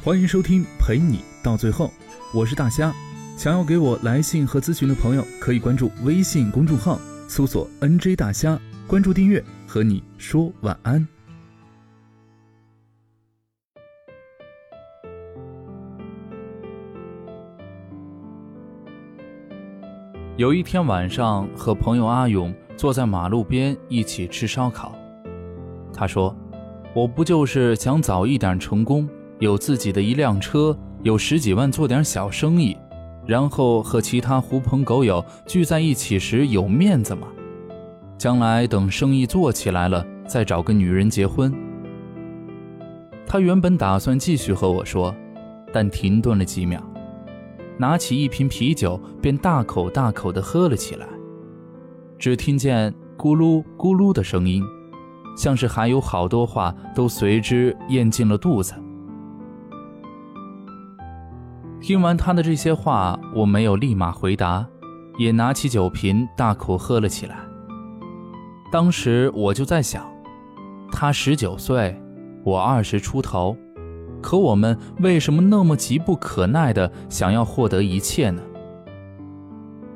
[0.00, 1.90] 欢迎收听陪你到最后，
[2.32, 2.94] 我是大虾。
[3.36, 8.56] 想要给我来信和咨询的朋友，可以关注微信公众号，搜索 “nj 大虾”，
[8.86, 11.06] 关注订阅，和你说晚安。
[20.36, 24.96] 有一天晚上，和朋友阿勇坐在马路边一起吃烧烤，
[25.92, 26.34] 他说
[26.94, 29.06] ：“我不就是想早一点成功。”
[29.38, 32.76] 有自己的一辆车，有十几万做点小生意，
[33.26, 37.28] 然后和其他狐朋狗友聚在一起时有面子吗？
[38.16, 41.54] 将来等生意做起来了，再找个女人结婚。
[43.24, 45.14] 他原本打算继续和我说，
[45.72, 46.82] 但停顿了几秒，
[47.76, 51.06] 拿起一瓶啤酒便大口大口地喝了起来，
[52.18, 54.64] 只听见咕噜咕噜的声音，
[55.36, 58.74] 像是还有好多话都随之咽进了肚子。
[61.88, 64.66] 听完他的这些话，我没有立马回答，
[65.16, 67.36] 也拿起酒瓶大口喝了起来。
[68.70, 70.06] 当时我就在想，
[70.92, 71.98] 他十九岁，
[72.44, 73.56] 我二十出头，
[74.20, 78.42] 可我们为什么那么急不可耐的想要获得一切呢？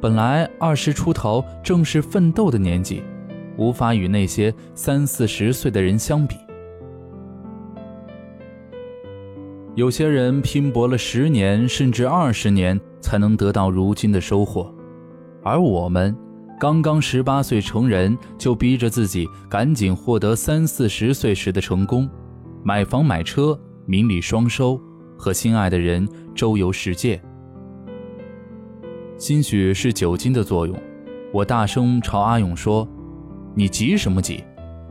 [0.00, 3.02] 本来二十出头正是奋斗的年纪，
[3.58, 6.34] 无法与那些三四十岁的人相比。
[9.76, 14.72] 有些人拼搏了十年甚至二十年才能得到如今的收获，
[15.42, 16.16] 而我们
[16.60, 22.08] 刚刚十八岁成人就逼着自己赶紧获得三四十岁时的成功，
[22.62, 24.80] 买房买车，名利双收，
[25.18, 27.20] 和心爱的人周游世界。
[29.18, 30.76] 兴许是酒精的作用，
[31.32, 32.86] 我大声朝阿勇说
[33.56, 34.44] ：“你急什么急？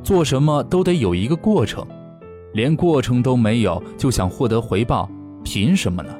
[0.03, 1.87] 做什么都得有一个过程。”
[2.53, 5.09] 连过程都没有就想获得回报，
[5.43, 6.15] 凭什么呢？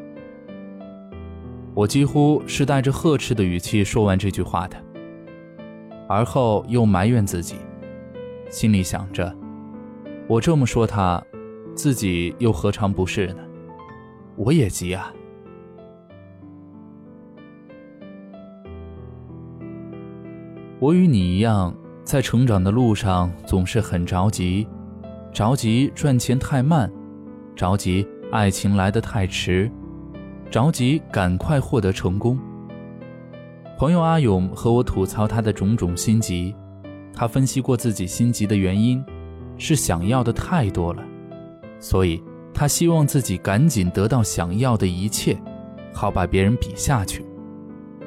[1.75, 4.77] 我几乎是带着呵斥的语气说完这句话的，
[6.07, 7.55] 而后又埋怨自己，
[8.49, 9.33] 心里想着：
[10.27, 11.23] 我这么说他，
[11.75, 13.37] 自己又何尝不是呢？
[14.35, 15.13] 我也急啊！
[20.79, 24.67] 我与你一样，在成长的路上总是很着急。
[25.33, 26.91] 着急赚钱太慢，
[27.55, 29.69] 着急爱情来得太迟，
[30.51, 32.37] 着急赶快获得成功。
[33.75, 36.55] 朋友阿勇和我吐槽他的种种心急，
[37.11, 39.03] 他分析过自己心急的原因，
[39.57, 41.03] 是想要的太多了，
[41.79, 42.23] 所以
[42.53, 45.35] 他希望自己赶紧得到想要的一切，
[45.91, 47.25] 好把别人比下去，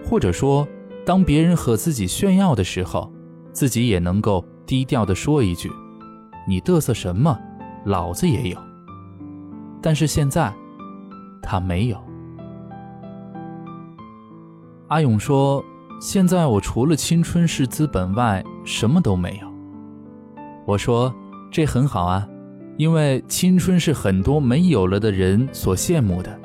[0.09, 0.67] 或者说，
[1.05, 3.13] 当别人和自己炫耀的时候，
[3.53, 5.69] 自己也能够低调的说一句。
[6.47, 7.39] 你嘚瑟什么？
[7.85, 8.59] 老子也有。
[9.83, 10.53] 但是现在，
[11.43, 11.99] 他没有。
[14.89, 15.65] 阿勇说
[16.01, 19.53] ：“现在我除了青春是资本外，什么都没有。”
[20.67, 21.15] 我说
[21.51, 22.29] ：“这很好啊，
[22.77, 26.41] 因为青春是很多没有了的人所羡慕的。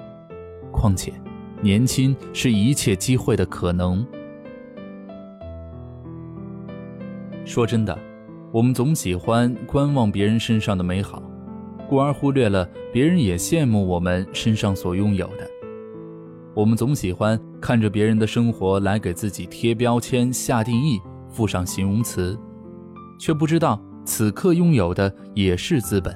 [0.72, 1.13] 况且，
[1.61, 4.06] 年轻是一切机会的可能。”
[7.45, 7.97] 说真的。
[8.53, 11.23] 我们总喜欢观望别人身上的美好，
[11.88, 15.50] 故而忽略了别人也羡慕我们身上所拥有的。
[16.53, 22.38] 我们总喜欢看着别人的生活来给自己贴标签、下定义、附上形容词，
[23.17, 26.13] 却不知道此刻拥有的也是资本。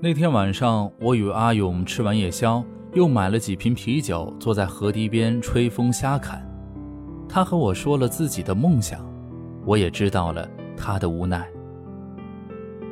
[0.00, 6.44] 那天晚上，我与阿勇吃完夜宵，又买了几瓶啤酒，坐在河堤边吹风瞎侃。
[7.28, 9.04] 他和我说了自己的梦想，
[9.66, 11.46] 我也知道了他的无奈。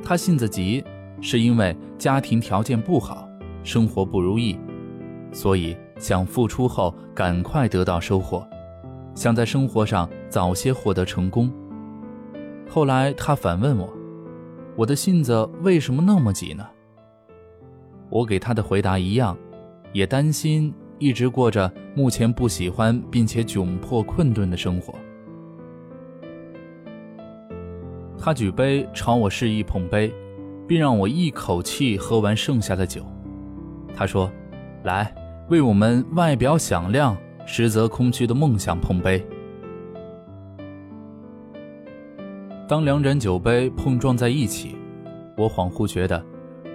[0.02, 0.84] 他性子急，
[1.20, 3.28] 是因为家庭条件不好，
[3.64, 4.58] 生活不如意，
[5.32, 8.46] 所以想付出后赶快得到收获，
[9.14, 11.50] 想在生活上早些获得成功。
[12.69, 13.92] 后来他反问我
[14.76, 16.66] ：“我的性子为什么那么急呢？”
[18.11, 19.37] 我给他的回答一样，
[19.93, 20.72] 也担心。
[20.98, 24.94] 一直过着目前不喜欢并且窘迫困顿的生活。
[28.19, 30.12] 他举杯朝我示意碰杯，
[30.66, 33.04] 并让我一口气喝完剩下的酒。
[33.94, 34.31] 他说
[34.84, 35.14] ：“来，
[35.48, 37.16] 为我们外表响亮、
[37.46, 39.25] 实则空虚的梦想碰杯。”
[42.66, 44.75] 当两盏酒杯碰撞在一起，
[45.37, 46.20] 我恍惚觉得，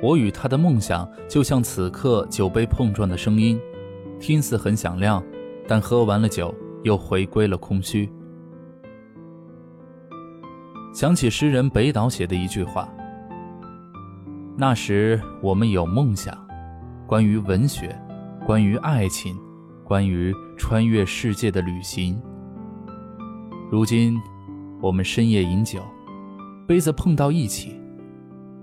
[0.01, 3.59] 我与他的梦想就像此刻酒杯碰撞的声音。
[4.21, 5.21] 听似很响亮，
[5.67, 6.53] 但喝完了酒
[6.83, 8.07] 又回归了空虚。
[10.93, 12.87] 想起诗人北岛写的一句话
[14.55, 16.37] ：“那时我们有梦想，
[17.07, 17.99] 关于文学，
[18.45, 19.35] 关于爱情，
[19.83, 22.21] 关于穿越世界的旅行。
[23.71, 24.21] 如今，
[24.81, 25.81] 我们深夜饮酒，
[26.67, 27.75] 杯子碰到一起，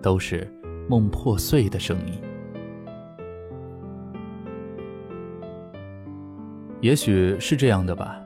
[0.01, 0.49] 都是
[0.89, 2.28] 梦破碎的声音。
[6.81, 8.21] 也许是这样的吧，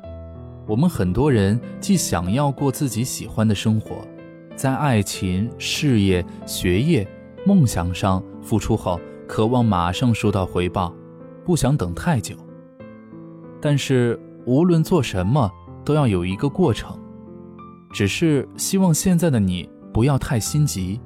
[0.66, 3.96] 我们很多人既想要过自己喜欢的生活，
[4.54, 7.06] 在爱情、事业、学业。
[7.44, 10.94] 梦想上付出后，渴望马上收到回报，
[11.44, 12.37] 不想等太久。
[13.60, 14.16] 但是
[14.46, 15.50] 无论做什么，
[15.84, 16.96] 都要有一个过程。
[17.93, 21.00] 只是希望现在的你不要太心急，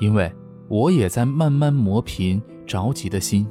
[0.00, 0.32] 因为
[0.66, 3.46] 我也在慢慢磨平着急的心。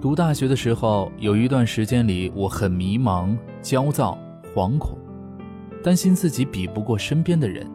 [0.00, 4.16] 读大学的时候，有一段时间里，我很迷茫、焦躁、
[4.54, 4.96] 惶恐。
[5.82, 7.68] 担心自己比不过身边的人，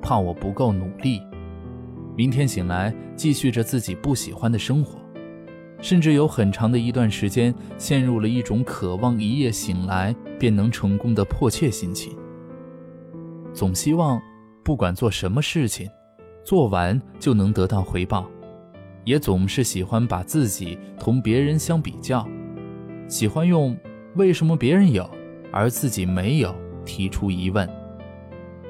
[0.00, 1.20] 怕我不够努力，
[2.16, 4.98] 明天醒来继续着自己不喜欢的生活，
[5.82, 12.16] 甚至有很长的一段时间陷入了一种渴望一夜醒来便能成功的迫切心情。
[13.52, 14.18] 总希望
[14.64, 15.86] 不管做什么事情，
[16.42, 18.26] 做完就能得到回报，
[19.06, 22.28] 也总是喜欢把自己同别人相比较，
[23.08, 23.74] 喜欢用
[24.16, 25.08] 为什么别人有
[25.50, 26.54] 而自己没有。
[26.84, 27.68] 提出疑问，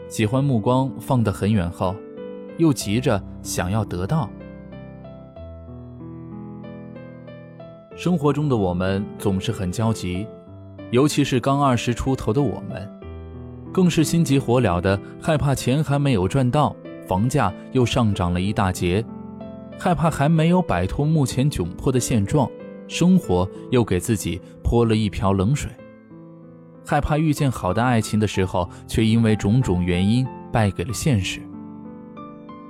[0.09, 1.95] 喜欢目光放得很远后，
[2.57, 4.27] 又急着想要得到。
[7.95, 10.27] 生活中的我们总是很焦急，
[10.93, 12.91] 尤其是刚二十出头的我们，
[13.71, 16.75] 更是心急火燎的，害怕钱还没有赚到，
[17.07, 19.05] 房价又上涨了一大截，
[19.79, 22.51] 害怕还没有摆脱目前窘迫的现状，
[22.89, 25.71] 生活又给自己泼了一瓢冷水。
[26.85, 31.41] 害怕遇见好的爱情的时候，却因为种种原因败给了现实。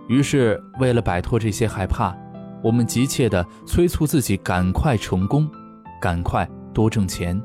[0.09, 2.17] 于是，为了摆脱这些害怕，
[2.63, 5.49] 我们急切地催促自己赶快成功，
[6.01, 7.41] 赶快多挣钱。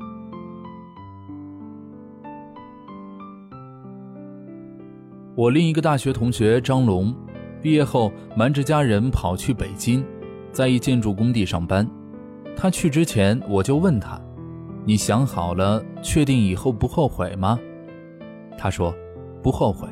[5.34, 7.14] 我另一个大学同学张龙，
[7.62, 10.04] 毕业后瞒着家人跑去北京，
[10.50, 11.88] 在一建筑工地上班。
[12.56, 14.20] 他去之前，我就问他。
[14.84, 17.56] 你想好了，确定以后不后悔吗？
[18.58, 18.92] 他说
[19.40, 19.88] ：“不后悔。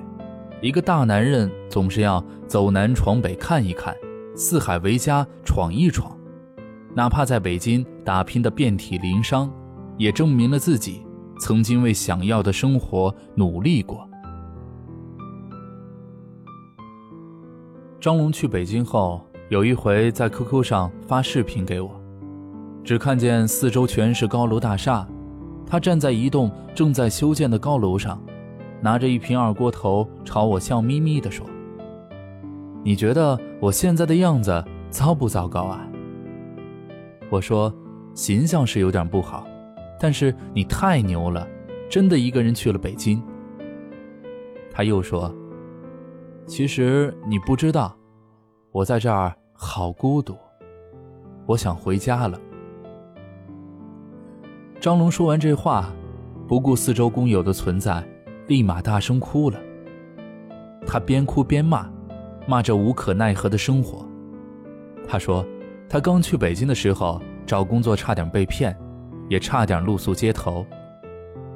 [0.61, 3.95] 一个大男人总是要走南闯北看一看，
[4.35, 6.19] 四海为家闯一闯，
[6.93, 9.49] 哪怕在北京打拼的遍体鳞伤，
[9.97, 11.07] 也证明了自己
[11.39, 14.07] 曾经为想要的生活努力过。”
[18.01, 19.21] 张龙去北京后，
[19.51, 22.01] 有一回在 QQ 上发视频给我。
[22.83, 25.07] 只看见四周全是高楼大厦，
[25.67, 28.19] 他站在一栋正在修建的高楼上，
[28.81, 31.47] 拿着一瓶二锅头朝我笑眯眯地说
[32.83, 35.87] ：“你觉得我现在的样子糟不糟糕啊？”
[37.29, 37.71] 我说
[38.17, 39.47] ：“形象是有点不好，
[40.01, 41.47] 但是你太牛了，
[41.91, 43.23] 真的一个人去了北京。”
[44.73, 45.31] 他又说
[46.51, 47.97] ：“其实你不知道，
[48.73, 50.37] 我在这儿好孤独，
[51.47, 52.37] 我想回家了。”
[54.81, 55.93] 张龙说完这话，
[56.49, 58.05] 不顾四周工友的存在，
[58.49, 59.61] 立马大声哭了。
[60.85, 61.89] 他边哭边骂，
[62.49, 64.05] 骂着无可奈何的生活。
[65.07, 65.47] 他说，
[65.89, 68.77] 他刚去北京的时候找工作差点被骗，
[69.29, 70.67] 也差点露宿街头。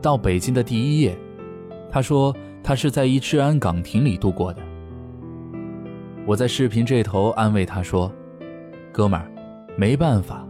[0.00, 1.18] 到北京的第一夜，
[1.90, 4.62] 他说他是在一治安岗亭里度过的。
[6.26, 8.10] 我在视频这头安慰他说
[8.90, 9.30] ：“哥们儿，
[9.76, 10.46] 没办法。”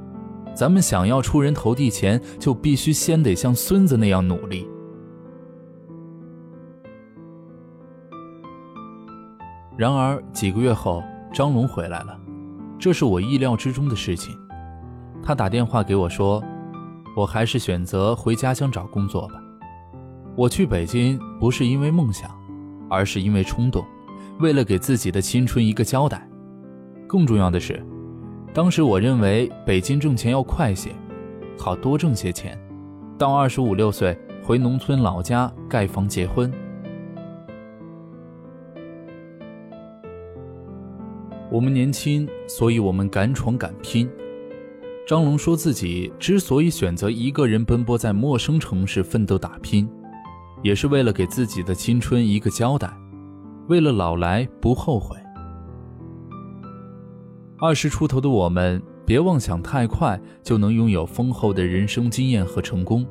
[0.54, 4.68] 咱们想要出人头地前，就必须先得像孙子那样努力。
[9.76, 11.02] 然而几个月后，
[11.32, 12.16] 张龙回来了，
[12.78, 14.32] 这是我意料之中的事情。
[15.24, 16.40] 他打电话给我说
[17.16, 19.42] ：“我还是选择回家乡找工作吧。
[20.36, 22.30] 我去北京不是因为梦想，
[22.88, 23.84] 而是因为冲动，
[24.40, 26.28] 为了给自己的青春一个交代。
[27.06, 27.84] 更重要的是。”
[28.54, 30.90] 当时我认为北京挣钱要快些，
[31.58, 32.56] 好多挣些钱，
[33.18, 36.52] 到二十五六岁回农村老家盖房结婚。
[41.50, 44.08] 我们年轻，所以我们敢闯敢拼。
[45.04, 49.88] 张龙说自己之所以选择一个人奔波在陌生城市奋斗打拼，
[50.62, 52.96] 也是为了给自己的青春一个交代，
[53.68, 55.16] 为了老来不后悔。
[57.58, 63.06] 二十出头的我们，别妄想太快就能拥有丰厚的人生经验和成功。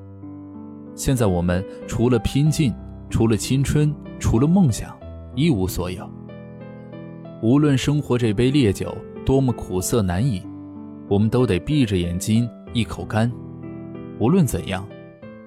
[0.95, 2.71] 现在我们除了拼劲，
[3.09, 4.95] 除了青春，除了梦想，
[5.35, 6.07] 一无所有。
[7.41, 8.95] 无论生活这杯烈酒
[9.25, 10.43] 多么苦涩难饮，
[11.09, 13.31] 我们都得闭着眼睛一口干。
[14.19, 14.87] 无论怎样，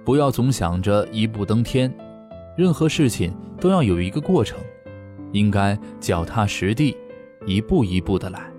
[0.04, 1.94] 不要总想着一步登天，
[2.56, 4.58] 任何事情都要有一个过程，
[5.36, 6.96] 应该脚踏实地，
[7.44, 8.50] 一步一步的来。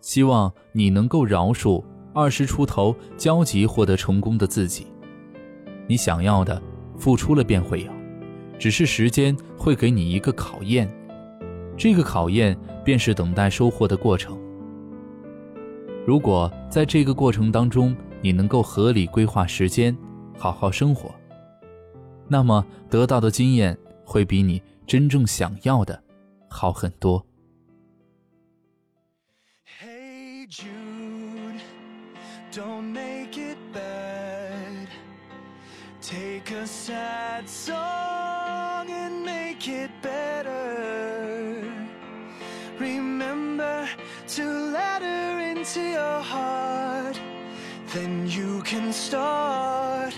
[0.00, 4.88] 希望你能够饶恕二十出头焦急获得成功的自己。
[5.86, 6.60] 你想要的，
[6.98, 7.92] 付出了便会有，
[8.58, 10.92] 只是时间会给你一个考验，
[11.76, 14.36] 这个考验便是等待收获的过程。
[16.04, 19.96] 如果在这个过程当中，你能够合理规划时间，
[20.36, 21.14] 好好生活，
[22.26, 26.02] 那么得到的经验会比你真正想要的
[26.48, 27.24] 好很多。
[29.80, 31.60] Hey Jude,
[32.52, 34.88] don't make it bad.
[36.00, 41.62] Take a sad song and make it better.
[42.78, 43.88] Remember
[44.36, 47.18] to let her into your heart.
[47.94, 50.14] Then you can start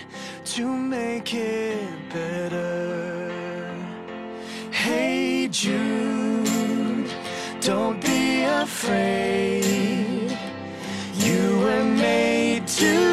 [0.55, 2.96] to make it better.
[5.47, 7.11] be Jude.
[7.61, 9.63] Don't be afraid.
[11.15, 13.06] You were made to.